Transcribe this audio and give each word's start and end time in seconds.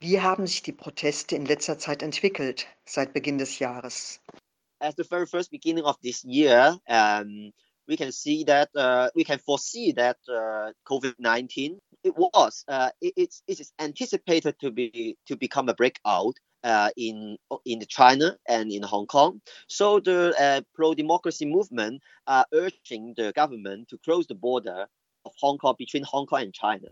Wie 0.00 0.20
haben 0.20 0.46
sich 0.46 0.62
die 0.62 0.72
Proteste 0.72 1.34
in 1.34 1.44
letzter 1.44 1.76
Zeit 1.76 2.02
entwickelt, 2.02 2.66
seit 2.84 3.12
Beginn 3.12 3.38
des 3.38 3.58
Jahres? 3.58 4.20
At 4.80 4.96
the 4.96 5.02
very 5.02 5.26
first 5.26 5.50
beginning 5.50 5.84
of 5.84 5.96
this 6.02 6.22
year, 6.22 6.78
um, 6.88 7.52
we 7.88 7.96
can 7.96 8.12
see 8.12 8.44
that 8.44 8.68
uh, 8.76 9.10
we 9.16 9.24
can 9.24 9.40
foresee 9.40 9.92
that 9.92 10.18
uh, 10.28 10.72
COVID-19 10.84 11.78
it 12.04 12.14
was 12.16 12.64
uh, 12.68 12.90
it, 13.00 13.12
it's 13.16 13.42
it 13.48 13.58
is 13.58 13.72
anticipated 13.80 14.54
to 14.60 14.70
be 14.70 15.16
to 15.26 15.36
become 15.36 15.68
a 15.68 15.74
breakout 15.74 16.36
uh, 16.62 16.90
in 16.96 17.36
in 17.64 17.80
China 17.88 18.36
and 18.46 18.70
in 18.70 18.84
Hong 18.84 19.06
Kong. 19.06 19.40
So 19.66 19.98
the 19.98 20.32
uh, 20.38 20.60
pro-democracy 20.74 21.46
movement 21.46 22.02
are 22.26 22.46
urging 22.52 23.14
the 23.16 23.32
government 23.32 23.88
to 23.88 23.98
close 23.98 24.28
the 24.28 24.36
border 24.36 24.86
of 25.24 25.32
Hong 25.38 25.58
Kong 25.58 25.74
between 25.76 26.04
Hong 26.04 26.26
Kong 26.26 26.42
and 26.42 26.54
China. 26.54 26.88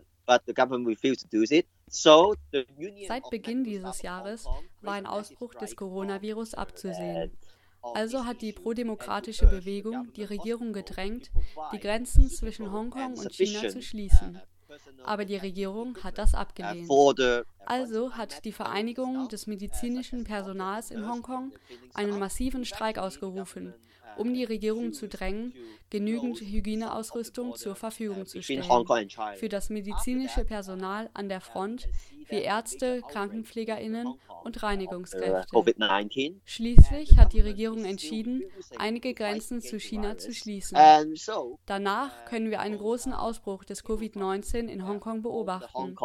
Seit 3.07 3.29
Beginn 3.29 3.63
dieses 3.63 4.01
Jahres 4.01 4.45
war 4.81 4.93
ein 4.93 5.05
Ausbruch 5.05 5.53
des 5.55 5.75
Coronavirus 5.75 6.53
abzusehen. 6.53 7.31
Also 7.81 8.25
hat 8.25 8.41
die 8.41 8.53
prodemokratische 8.53 9.47
Bewegung 9.47 10.11
die 10.13 10.23
Regierung 10.23 10.73
gedrängt, 10.73 11.31
die 11.71 11.79
Grenzen 11.79 12.29
zwischen 12.29 12.71
Hongkong 12.71 13.17
und 13.17 13.31
China 13.31 13.69
zu 13.69 13.81
schließen. 13.81 14.41
Aber 15.03 15.25
die 15.25 15.37
Regierung 15.37 15.97
hat 16.03 16.17
das 16.17 16.33
abgelehnt. 16.33 16.89
Also 17.65 18.13
hat 18.13 18.45
die 18.45 18.51
Vereinigung 18.51 19.27
des 19.27 19.47
medizinischen 19.47 20.23
Personals 20.23 20.91
in 20.91 21.07
Hongkong 21.07 21.51
einen 21.93 22.17
massiven 22.19 22.65
Streik 22.65 22.97
ausgerufen, 22.97 23.73
um 24.17 24.33
die 24.33 24.43
Regierung 24.43 24.93
zu 24.93 25.07
drängen, 25.07 25.53
genügend 25.89 26.39
Hygieneausrüstung 26.39 27.55
zur 27.55 27.75
Verfügung 27.75 28.25
zu 28.25 28.41
stellen 28.41 28.63
für 29.35 29.49
das 29.49 29.69
medizinische 29.69 30.43
Personal 30.43 31.09
an 31.13 31.29
der 31.29 31.41
Front 31.41 31.87
wie 32.29 32.41
Ärzte, 32.41 33.01
Krankenpflegerinnen 33.09 34.13
und 34.43 34.63
Reinigungskräfte. 34.63 35.47
Schließlich 36.45 37.17
hat 37.17 37.33
die 37.33 37.41
Regierung 37.41 37.85
entschieden, 37.85 38.43
einige 38.77 39.13
Grenzen 39.13 39.61
zu 39.61 39.79
China 39.79 40.17
zu 40.17 40.33
schließen. 40.33 40.77
Danach 41.65 42.25
können 42.25 42.49
wir 42.49 42.59
einen 42.59 42.77
großen 42.77 43.13
Ausbruch 43.13 43.63
des 43.63 43.83
Covid-19 43.83 44.67
in 44.67 44.87
Hongkong 44.87 45.21
beobachten. 45.21 45.95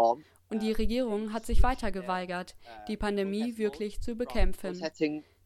Und 0.48 0.62
die 0.62 0.72
Regierung 0.72 1.32
hat 1.32 1.46
sich 1.46 1.62
weiter 1.62 1.90
geweigert, 1.90 2.56
die 2.88 2.96
Pandemie 2.96 3.56
wirklich 3.56 4.00
zu 4.00 4.16
bekämpfen. 4.16 4.82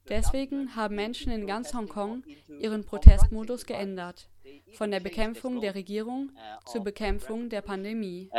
Deswegen 0.09 0.77
haben 0.77 0.95
Menschen 0.95 1.33
in 1.33 1.47
ganz 1.47 1.75
Hongkong 1.75 2.25
ihren 2.61 2.85
Protestmodus 2.85 3.67
geändert. 3.67 4.29
Von 4.73 4.91
der 4.91 5.01
Bekämpfung 5.01 5.61
der 5.61 5.75
Regierung 5.75 6.33
zur 6.67 6.83
Bekämpfung 6.83 7.49
der 7.49 7.63
Pandemie. 7.63 8.31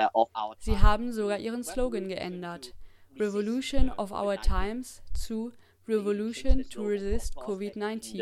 Sie 0.59 0.78
haben 0.78 1.11
sogar 1.11 1.39
ihren 1.39 1.64
Slogan 1.64 2.08
geändert. 2.09 2.73
Revolution 3.19 3.89
of 3.92 4.11
Our 4.11 4.39
Times 4.42 5.02
zu 5.14 5.52
Revolution 5.88 6.69
to 6.69 6.84
Resist 6.84 7.36
COVID-19. 7.38 8.17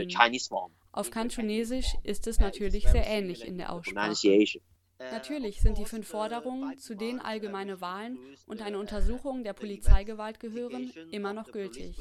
Auf 0.92 1.12
Kantonesisch 1.12 1.96
ist 2.04 2.28
es 2.28 2.40
natürlich 2.40 2.88
sehr 2.88 3.06
ähnlich 3.06 3.46
in 3.46 3.58
der 3.58 3.74
Aussprache. 3.74 4.16
Natürlich 5.12 5.62
sind 5.62 5.78
die 5.78 5.86
fünf 5.86 6.08
Forderungen, 6.08 6.78
zu 6.78 6.96
denen 6.96 7.20
allgemeine 7.20 7.82
Wahlen 7.82 8.18
und 8.46 8.62
eine 8.62 8.80
Untersuchung 8.80 9.44
der 9.44 9.54
Polizeigewalt 9.54 10.40
gehören, 10.40 10.92
immer 11.12 11.34
noch 11.34 11.52
gültig. 11.52 11.96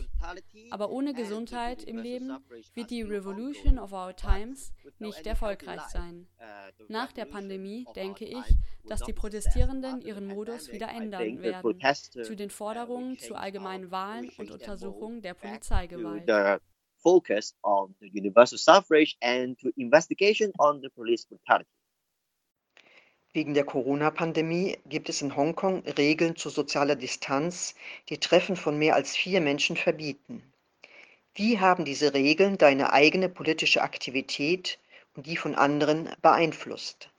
Aber 0.70 0.90
ohne 0.90 1.14
Gesundheit 1.14 1.84
im 1.84 1.98
Leben 1.98 2.36
wird 2.74 2.90
die 2.90 3.02
Revolution 3.02 3.78
of 3.78 3.92
Our 3.92 4.14
Times 4.16 4.72
nicht 4.98 5.26
erfolgreich 5.26 5.82
sein. 5.82 6.26
Nach 6.88 7.12
der 7.12 7.24
Pandemie 7.24 7.86
denke 7.96 8.24
ich, 8.24 8.44
dass 8.86 9.00
die 9.00 9.12
Protestierenden 9.12 10.00
ihren 10.00 10.26
Modus 10.26 10.70
wieder 10.70 10.88
ändern 10.88 11.42
werden, 11.42 11.80
zu 12.22 12.36
den 12.36 12.50
Forderungen 12.50 13.18
zu 13.18 13.34
allgemeinen 13.34 13.90
Wahlen 13.90 14.30
und 14.36 14.50
Untersuchungen 14.50 15.22
der 15.22 15.34
Polizeigewalt. 15.34 16.60
Focus 17.04 17.54
on 17.62 17.94
the 18.00 18.08
universal 18.14 18.56
suffrage 18.56 19.14
and 19.20 19.58
to 19.58 19.70
investigation 19.76 20.50
on 20.58 20.80
the 20.80 20.88
police 20.88 21.26
brutality. 21.26 21.68
Wegen 23.34 23.52
der 23.52 23.64
Corona-Pandemie 23.64 24.78
gibt 24.86 25.08
es 25.08 25.20
in 25.20 25.34
Hongkong 25.34 25.82
Regeln 25.98 26.36
zu 26.36 26.50
sozialer 26.50 26.94
Distanz, 26.94 27.74
die 28.08 28.18
Treffen 28.18 28.54
von 28.54 28.78
mehr 28.78 28.94
als 28.94 29.16
vier 29.16 29.40
Menschen 29.40 29.76
verbieten. 29.76 30.40
Wie 31.34 31.58
haben 31.58 31.84
diese 31.84 32.14
Regeln 32.14 32.58
deine 32.58 32.92
eigene 32.92 33.28
politische 33.28 33.82
Aktivität 33.82 34.78
und 35.16 35.26
die 35.26 35.36
von 35.36 35.56
anderen 35.56 36.08
beeinflusst? 36.22 37.10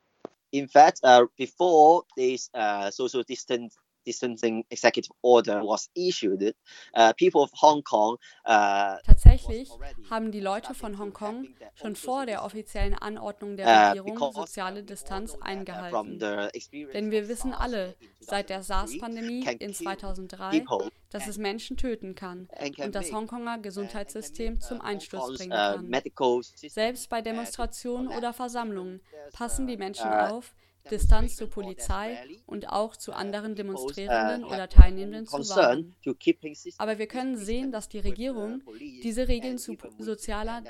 In 0.51 0.69
fact, 0.69 1.01
uh, 1.03 1.27
before 1.35 2.05
this 2.15 2.49
uh, 2.53 2.89
social 2.91 3.25
distance 3.25 3.77
distancing 4.05 4.65
executive 4.69 5.13
order 5.21 5.61
was 5.63 5.89
issued, 5.95 6.55
uh, 6.95 7.13
people 7.13 7.41
of 7.41 7.51
Hong 7.61 7.83
Kong 7.83 8.17
uh, 8.45 8.97
Tatsächlich 9.05 9.69
haben 10.09 10.31
die 10.31 10.39
Leute 10.39 10.73
von 10.73 10.97
Hongkong 10.97 11.47
schon 11.75 11.95
vor 11.95 12.25
der 12.25 12.43
offiziellen 12.43 12.95
Anordnung 12.95 13.57
der 13.57 13.67
uh, 13.67 13.99
Regierung 13.99 14.33
soziale 14.33 14.83
Distanz 14.83 15.35
eingehalten. 15.41 16.19
Denn 16.19 17.11
wir 17.11 17.27
wissen 17.27 17.53
alle 17.53 17.95
seit 18.19 18.49
der 18.49 18.63
SARS-Pandemie 18.63 19.45
in 19.59 19.73
2003, 19.73 20.65
dass 21.09 21.27
es 21.27 21.37
Menschen 21.37 21.77
töten 21.77 22.15
kann 22.15 22.47
und 22.77 22.95
das 22.95 23.11
Hongkonger 23.11 23.59
Gesundheitssystem 23.59 24.61
zum 24.61 24.81
Einsturz 24.81 25.37
bringen 25.37 25.51
kann. 25.51 26.41
Selbst 26.43 27.09
bei 27.09 27.21
Demonstrationen 27.21 28.07
oder 28.09 28.33
Versammlungen 28.33 29.01
passen 29.33 29.67
die 29.67 29.77
Menschen 29.77 30.11
auf, 30.11 30.53
Distanz 30.89 31.35
zur 31.35 31.49
Polizei 31.49 32.17
und 32.45 32.69
auch 32.69 32.95
zu 32.95 33.13
anderen 33.13 33.55
Demonstrierenden 33.55 34.43
oder 34.43 34.69
Teilnehmenden 34.69 35.25
zu 35.25 35.37
wahren. 35.55 35.95
Aber 36.77 36.97
wir 36.97 37.07
können 37.07 37.37
sehen, 37.37 37.71
dass 37.71 37.89
die 37.89 37.99
Regierung 37.99 38.61
diese 39.03 39.27
Regeln 39.27 39.57
zu 39.57 39.75
sozialer 39.99 40.63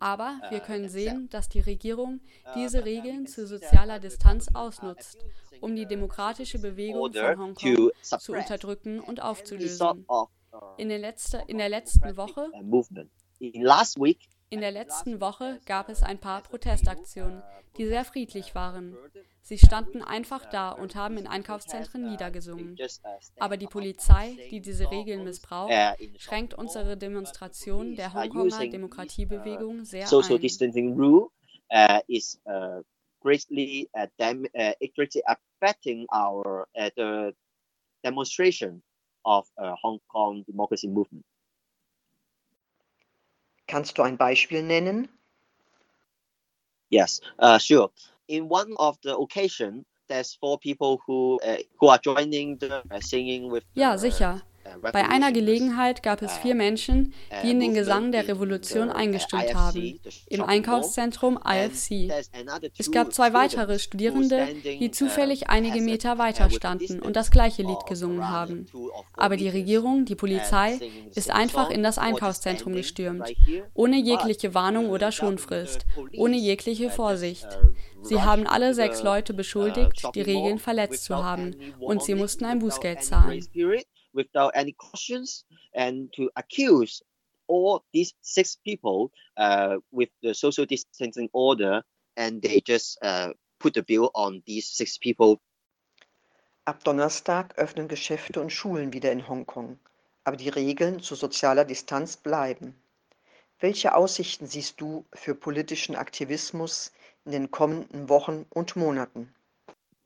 aber 0.00 0.40
wir 0.50 0.60
können 0.60 0.88
sehen, 0.88 1.28
dass 1.30 1.48
die 1.48 1.60
Regierung 1.60 2.20
diese 2.54 2.84
Regeln 2.84 3.26
zu 3.26 3.46
sozialer 3.46 4.00
Distanz 4.00 4.48
ausnutzt, 4.54 5.24
um 5.60 5.76
die 5.76 5.86
demokratische 5.86 6.58
Bewegung 6.58 7.12
von 7.12 7.38
Hongkong 7.38 7.90
zu 8.02 8.32
unterdrücken 8.32 9.00
und 9.00 9.22
aufzulösen. 9.22 10.06
In, 10.76 10.88
der 10.88 10.98
letzte, 10.98 11.42
in 11.48 11.58
der 11.58 11.68
letzten 11.68 12.16
Woche 12.16 12.48
in 14.54 14.60
der 14.60 14.70
letzten 14.70 15.20
Woche 15.20 15.60
gab 15.66 15.88
es 15.88 16.04
ein 16.04 16.18
paar 16.18 16.42
Protestaktionen, 16.42 17.42
die 17.76 17.86
sehr 17.86 18.04
friedlich 18.04 18.54
waren. 18.54 18.96
Sie 19.42 19.58
standen 19.58 20.00
einfach 20.00 20.48
da 20.48 20.70
und 20.70 20.94
haben 20.94 21.18
in 21.18 21.26
Einkaufszentren 21.26 22.08
niedergesungen. 22.08 22.76
Aber 23.40 23.56
die 23.56 23.66
Polizei, 23.66 24.36
die 24.52 24.60
diese 24.60 24.90
Regeln 24.92 25.24
missbraucht, 25.24 25.72
schränkt 26.18 26.54
unsere 26.54 26.96
Demonstration 26.96 27.96
der 27.96 28.14
Hongkonger 28.14 28.68
Demokratiebewegung 28.68 29.84
sehr 29.84 30.06
ein. 30.06 31.30
Uh, 31.72 31.98
uh, 32.46 32.82
greatly 33.20 33.88
uh, 33.94 34.06
dam 34.18 34.44
uh, 34.54 34.72
greatly 34.94 35.22
affecting 35.26 36.06
our 36.12 36.68
uh, 36.76 36.90
the 36.94 37.34
demonstration 38.04 38.82
of 39.24 39.48
uh, 39.58 39.74
Hong 39.82 39.98
Kong 40.12 40.44
democracy 40.46 40.86
movement. 40.86 41.24
Kannst 43.66 43.98
du 43.98 44.02
ein 44.02 44.16
Beispiel 44.16 44.62
nennen? 44.62 45.08
Yes, 46.90 47.20
uh, 47.38 47.58
sure. 47.58 47.90
In 48.28 48.48
one 48.48 48.74
of 48.78 48.96
the 49.02 49.16
occasion, 49.16 49.84
there's 50.08 50.34
four 50.34 50.58
people 50.58 51.00
who 51.06 51.40
uh, 51.44 51.56
who 51.80 51.88
are 51.88 51.98
joining 51.98 52.58
the 52.58 52.82
uh, 52.90 53.00
singing 53.00 53.50
with. 53.50 53.64
Ja, 53.74 53.96
sicher. 53.96 54.42
Bei 54.80 55.08
einer 55.08 55.32
Gelegenheit 55.32 56.02
gab 56.02 56.22
es 56.22 56.36
vier 56.38 56.54
Menschen, 56.54 57.12
die 57.42 57.50
in 57.50 57.60
den 57.60 57.74
Gesang 57.74 58.12
der 58.12 58.28
Revolution 58.28 58.90
eingestimmt 58.90 59.54
haben, 59.54 60.00
im 60.28 60.42
Einkaufszentrum 60.42 61.38
IFC. 61.44 62.10
Es 62.78 62.90
gab 62.90 63.12
zwei 63.12 63.32
weitere 63.32 63.78
Studierende, 63.78 64.48
die 64.64 64.90
zufällig 64.90 65.48
einige 65.48 65.80
Meter 65.80 66.18
weiter 66.18 66.50
standen 66.50 67.00
und 67.00 67.16
das 67.16 67.30
gleiche 67.30 67.62
Lied 67.62 67.86
gesungen 67.86 68.28
haben. 68.28 68.66
Aber 69.14 69.36
die 69.36 69.48
Regierung, 69.48 70.04
die 70.04 70.14
Polizei, 70.14 70.80
ist 71.14 71.30
einfach 71.30 71.70
in 71.70 71.82
das 71.82 71.98
Einkaufszentrum 71.98 72.74
gestürmt, 72.74 73.32
ohne 73.74 73.96
jegliche 73.96 74.54
Warnung 74.54 74.90
oder 74.90 75.12
Schonfrist, 75.12 75.86
ohne 76.16 76.36
jegliche 76.36 76.90
Vorsicht. 76.90 77.46
Sie 78.02 78.20
haben 78.20 78.46
alle 78.46 78.74
sechs 78.74 79.02
Leute 79.02 79.32
beschuldigt, 79.32 80.02
die 80.14 80.20
Regeln 80.20 80.58
verletzt 80.58 81.04
zu 81.04 81.24
haben, 81.24 81.54
und 81.80 82.02
sie 82.02 82.14
mussten 82.14 82.44
ein 82.44 82.58
Bußgeld 82.58 83.02
zahlen 83.02 83.46
without 84.14 84.52
any 84.54 84.72
cautions 84.72 85.44
and 85.74 86.12
to 86.12 86.30
accuse 86.36 87.02
all 87.46 87.84
these 87.92 88.14
six 88.22 88.56
people 88.56 89.10
uh, 89.36 89.76
with 89.92 90.08
the 90.22 90.34
social 90.34 90.64
distancing 90.64 91.28
order 91.32 91.82
and 92.16 92.40
they 92.42 92.60
just 92.60 92.98
uh, 93.02 93.32
put 93.58 93.74
the 93.74 93.82
bill 93.82 94.10
on 94.14 94.42
these 94.46 94.66
six 94.66 94.98
people. 94.98 95.40
Ab 96.66 96.82
Donnerstag 96.84 97.58
öffnen 97.58 97.88
Geschäfte 97.88 98.40
und 98.40 98.50
Schulen 98.50 98.92
wieder 98.92 99.12
in 99.12 99.28
Hongkong, 99.28 99.78
aber 100.24 100.36
die 100.36 100.48
Regeln 100.48 101.00
zu 101.00 101.14
sozialer 101.14 101.64
Distanz 101.64 102.16
bleiben. 102.16 102.74
Welche 103.60 103.94
Aussichten 103.94 104.46
siehst 104.46 104.80
du 104.80 105.04
für 105.12 105.34
politischen 105.34 105.96
Aktivismus 105.96 106.92
in 107.24 107.32
den 107.32 107.50
kommenden 107.50 108.08
Wochen 108.08 108.46
und 108.50 108.76
Monaten? 108.76 109.34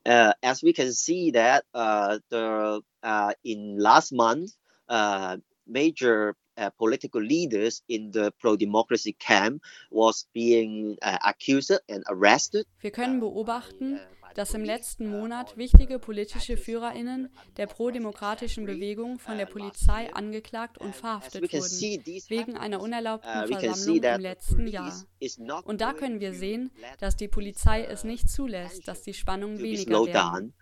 Uh, 0.05 0.33
as 0.41 0.63
we 0.63 0.73
can 0.73 0.93
see 0.93 1.31
that 1.31 1.65
uh, 1.73 2.19
the 2.29 2.81
uh, 3.03 3.33
in 3.43 3.77
last 3.77 4.11
month, 4.11 4.51
uh, 4.87 5.37
major 5.67 6.35
uh, 6.57 6.69
political 6.77 7.21
leaders 7.21 7.81
in 7.87 8.11
the 8.11 8.33
pro-democracy 8.39 9.15
camp 9.19 9.61
was 9.91 10.25
being 10.33 10.97
uh, 11.01 11.17
accused 11.25 11.79
and 11.87 12.03
arrested. 12.09 12.65
Wir 12.79 12.91
können 12.91 13.19
beobachten, 13.19 13.99
dass 14.35 14.53
im 14.53 14.63
letzten 14.63 15.09
Monat 15.09 15.57
wichtige 15.57 15.99
politische 15.99 16.57
Führerinnen 16.57 17.29
der 17.57 17.67
prodemokratischen 17.67 18.65
Bewegung 18.65 19.19
von 19.19 19.37
der 19.37 19.45
Polizei 19.45 20.13
angeklagt 20.13 20.77
und 20.77 20.95
verhaftet 20.95 21.51
wurden, 21.53 22.03
wegen 22.29 22.57
einer 22.57 22.81
unerlaubten 22.81 23.47
Versammlung 23.47 24.03
im 24.03 24.21
letzten 24.21 24.67
Jahr. 24.67 24.93
Und 25.63 25.81
da 25.81 25.93
können 25.93 26.19
wir 26.19 26.33
sehen, 26.33 26.71
dass 26.99 27.15
die 27.15 27.27
Polizei 27.27 27.83
es 27.83 28.03
nicht 28.03 28.29
zulässt, 28.29 28.87
dass 28.87 29.01
die 29.01 29.13
Spannungen 29.13 29.59
weniger 29.59 30.05
werden. 30.05 30.53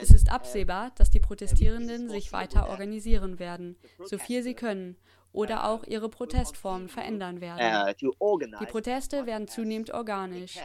Es 0.00 0.10
ist 0.10 0.30
absehbar, 0.30 0.92
dass 0.96 1.10
die 1.10 1.20
Protestierenden 1.20 2.08
sich 2.08 2.32
weiter 2.32 2.68
organisieren 2.68 3.38
werden, 3.38 3.76
so 4.04 4.18
viel 4.18 4.42
sie 4.42 4.54
können 4.54 4.96
oder 5.32 5.68
auch 5.68 5.84
ihre 5.84 6.08
Protestformen 6.08 6.88
verändern 6.88 7.40
werden. 7.40 7.94
Die 8.00 8.66
Proteste 8.66 9.26
werden 9.26 9.48
zunehmend 9.48 9.92
organisch. 9.92 10.58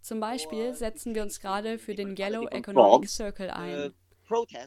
Zum 0.00 0.20
Beispiel 0.20 0.74
setzen 0.74 1.14
wir 1.14 1.22
uns 1.22 1.40
gerade 1.40 1.78
für 1.78 1.94
den 1.94 2.16
Yellow 2.16 2.46
Economic 2.48 3.08
Circle 3.08 3.50
ein. 3.50 3.92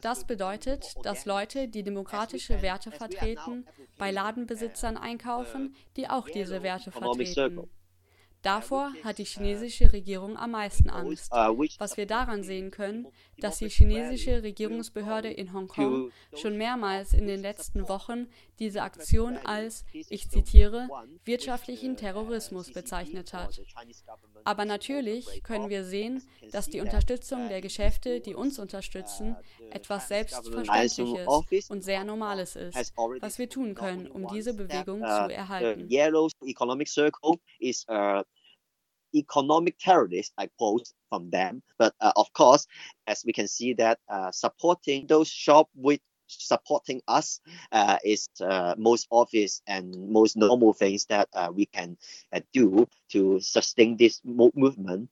Das 0.02 0.26
bedeutet, 0.26 0.94
dass 1.04 1.24
Leute, 1.24 1.68
die 1.68 1.82
demokratische 1.82 2.60
Werte 2.60 2.90
vertreten, 2.90 3.66
bei 3.98 4.10
Ladenbesitzern 4.10 4.96
einkaufen, 4.96 5.74
die 5.96 6.08
auch 6.08 6.28
diese 6.28 6.62
Werte 6.62 6.92
vertreten. 6.92 7.70
Davor 8.44 8.92
hat 9.02 9.16
die 9.18 9.24
chinesische 9.24 9.90
Regierung 9.92 10.36
am 10.36 10.50
meisten 10.50 10.90
Angst, 10.90 11.32
was 11.32 11.96
wir 11.96 12.06
daran 12.06 12.42
sehen 12.42 12.70
können, 12.70 13.08
dass 13.38 13.58
die 13.58 13.70
chinesische 13.70 14.42
Regierungsbehörde 14.42 15.30
in 15.30 15.54
Hongkong 15.54 16.12
schon 16.34 16.58
mehrmals 16.58 17.14
in 17.14 17.26
den 17.26 17.40
letzten 17.40 17.88
Wochen 17.88 18.28
diese 18.58 18.82
Aktion 18.82 19.38
als, 19.38 19.84
ich 19.92 20.28
zitiere, 20.28 20.88
wirtschaftlichen 21.24 21.96
Terrorismus 21.96 22.70
bezeichnet 22.72 23.32
hat. 23.32 23.60
Aber 24.44 24.66
natürlich 24.66 25.42
können 25.42 25.70
wir 25.70 25.84
sehen, 25.84 26.22
dass 26.52 26.68
die 26.68 26.80
Unterstützung 26.82 27.48
der 27.48 27.62
Geschäfte, 27.62 28.20
die 28.20 28.34
uns 28.34 28.58
unterstützen, 28.58 29.36
etwas 29.70 30.08
Selbstverständliches 30.08 31.70
und 31.70 31.82
sehr 31.82 32.04
Normales 32.04 32.56
ist, 32.56 32.76
was 33.20 33.38
wir 33.38 33.48
tun 33.48 33.74
können, 33.74 34.06
um 34.06 34.26
diese 34.28 34.52
Bewegung 34.52 35.00
zu 35.00 35.32
erhalten. 35.34 35.88
Economic 39.14 39.78
terrorists, 39.78 40.32
I 40.38 40.48
quote 40.58 40.88
from 41.08 41.30
them. 41.30 41.62
But 41.78 41.94
uh, 42.00 42.12
of 42.16 42.32
course, 42.32 42.66
as 43.06 43.22
we 43.24 43.32
can 43.32 43.48
see 43.48 43.74
that 43.74 43.98
uh, 44.08 44.30
supporting 44.32 45.06
those 45.06 45.28
shop 45.28 45.68
with 45.74 46.00
supporting 46.26 47.00
us 47.06 47.40
uh, 47.72 47.98
is 48.04 48.28
uh, 48.40 48.74
most 48.78 49.06
obvious 49.10 49.62
and 49.66 49.94
most 50.08 50.36
normal 50.36 50.72
things 50.72 51.06
that 51.06 51.28
uh, 51.34 51.50
we 51.54 51.66
can 51.66 51.96
uh, 52.32 52.40
do 52.52 52.88
to 53.10 53.40
sustain 53.40 53.96
this 53.96 54.20
mo 54.24 54.50
movement 54.54 55.10